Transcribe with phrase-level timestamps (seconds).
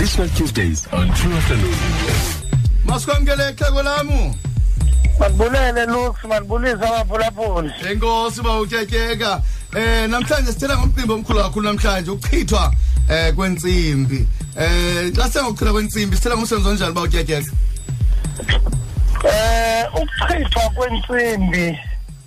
[0.00, 1.74] Traditional Tuesdays on True Afternoon.
[2.86, 4.34] Masikwamkele xhego lamu.
[5.18, 7.70] Mandibulele Lux, mandibulise abaphulaphuli.
[7.90, 9.42] Enkosi ba utyatyeka.
[9.76, 12.74] Eh namhlanje sithela ngomcimbi omkhulu kakhulu namhlanje ukuchithwa
[13.10, 14.26] eh kwentsimbi.
[14.56, 17.52] Eh xa sengokuchithwa kwentsimbi sithela ngomsebenzi onjani ba utyatyeka?
[19.24, 21.78] Eh ukuchithwa kwentsimbi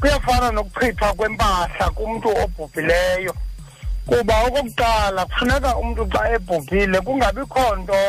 [0.00, 3.34] kuyafana nokuchithwa kwempahla kumuntu obhubhileyo.
[4.06, 8.00] Kuba okokuqala kufuneka umuntu xa ebhubhile kungabikho nto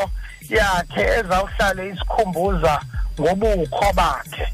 [0.49, 2.73] yakhe ezawuhlale isikhumbuza
[3.19, 4.45] ngobukho bakhe.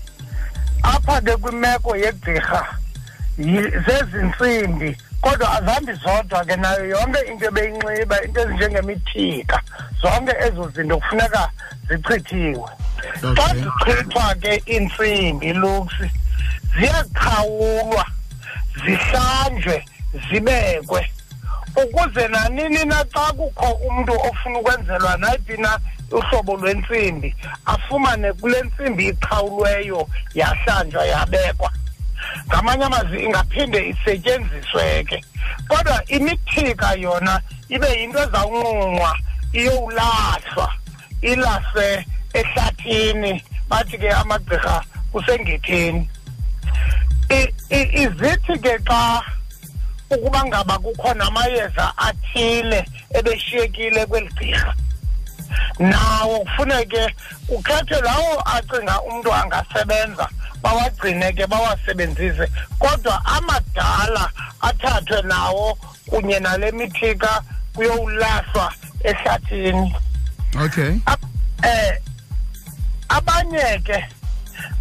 [0.84, 2.64] apha ke kwimeko yegqirha
[3.86, 9.62] zezintsimbi kodwa azihambi zodwa ke nayo yonke into ebeyinxiba into ezinjengemithika
[10.02, 11.50] zonke ezo zinto kufuneka
[11.88, 12.70] zichithiwe.
[13.36, 16.12] Xa zichithwa ke iintsimbi luksi
[16.76, 18.06] ziyaqhawulwa
[18.84, 19.86] zihlanjwe
[20.30, 21.02] zibekwe.
[21.76, 25.80] Ukuze nanini na xa kukho umntu ofuna ukwenzelwa nayiphi na
[26.12, 31.72] uhlobo lwentsimbi afumane kule ntsimbi iqhawulweyo yahlanjwa yabekwa.
[32.48, 35.26] Ngamanye amazwi ingaphinde isetyenziswe ke.
[35.68, 39.12] Kodwa imithika yona ibe yinto ezawunqunqwa
[39.54, 40.74] iyowulahlwa
[41.22, 46.10] ilahlwe ehlathini bathi ke amagqirha kusengetheni
[47.70, 49.22] izithi ke xa
[50.16, 54.74] ukuba ngaba kukho namayeza athile ebeshiyekile kweli gqirha
[55.80, 57.16] nawo kufuneke
[57.50, 60.30] ukhethe lawo acinga umntu angasebenza
[60.62, 62.48] bawagcine ke bawasebenzise
[62.80, 65.78] kodwa amadala athathwe nawo
[66.10, 67.42] kunye nale mithika
[67.76, 69.96] kuyowulahlwa ehlathini.
[70.66, 71.00] Okay.
[71.64, 71.98] eh
[73.10, 74.06] abanye ke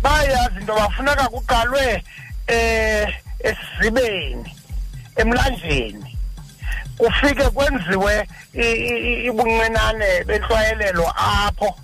[0.02, 2.02] bayazi into bafuneka kuqalwe
[2.46, 3.08] eh
[3.41, 4.61] esizibeni.
[5.16, 6.18] Emlanjeni
[6.98, 8.28] kufike kwenziwe
[9.24, 11.78] ibuncinane behlwayelelo apho.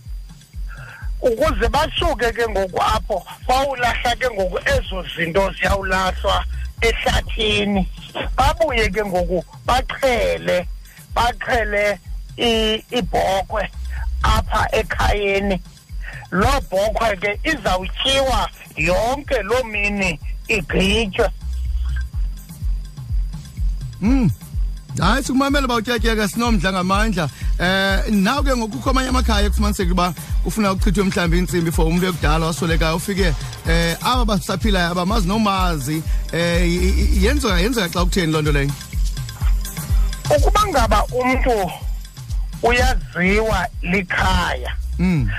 [1.22, 6.44] Ukuze basuke ke ngoku apho bawulahla ke ngoku ezo zinto ziyawulahlwa
[6.80, 7.88] ehlathini.
[8.36, 10.68] Babuye ke ngoku baqhele
[11.14, 11.98] baqhele
[12.90, 13.70] ibhokhwe
[14.22, 15.61] apha ekhayeni.
[16.30, 21.28] Loo bhokhwe ke izawutyiwa yonke loo mini igqitywe.
[24.03, 24.31] Mm.
[25.01, 27.29] Hayi sikumamela bawutyatyeka sinomdla ngamandla.
[27.61, 30.14] Eh naw ke ngokukho amanye amakhaya ekufumaniseka uba
[30.45, 33.35] kufuna ukuchithwa mhlawumbi intsimbi for umuntu ekudala oswelekayo ufike
[33.69, 38.70] eh aba basaphilayo abamazi nomazi eh yenzeka yenzeka xa ukutheni loo nto leyo.
[40.36, 41.70] ukuba ngaba umntu
[42.63, 45.30] uyaziwa likhaya Mm.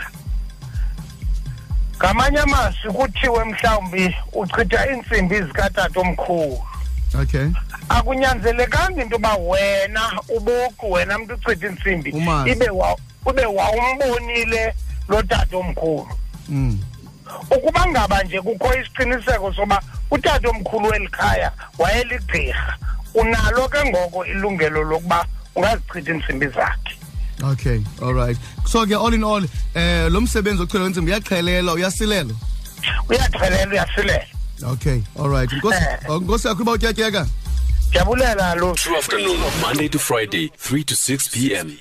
[1.98, 6.60] ngamanye amazwi kuthiwe mhlawumbi uchitha iintsimbi zikatata omkhulu
[7.16, 7.48] Okay.
[7.90, 12.52] akunyanzelekanga into yoba wena ubuqu wena mntu uchitha intsimbi Umazi.
[12.52, 14.74] ibe wa ube wawumbonile
[15.10, 16.08] lo tata omkhulu
[16.50, 16.80] Mm.
[17.52, 19.82] ukuba ngaba nje kukho isiqiniseko soba
[20.12, 22.78] utata omkhulu weli khaya wayeligqirha
[23.14, 26.96] unalo ke ngoko ilungelo lokuba ungazichitha iintsimbi zakhe
[27.42, 27.82] Okay.
[28.02, 28.36] All right.
[28.66, 29.44] So ke all in all
[29.76, 32.36] eh lo msebenzi wokuchwela intsimbi uyaqhelela uyasilelo.
[33.10, 34.26] uyaqhelela uyasilela
[34.64, 35.52] okay all right.
[35.52, 37.28] Nkosi uh, kakhulu uba utyatyeka
[37.90, 41.78] ndiyabulela lo two afternoon monday to friday 3 to 6 p m.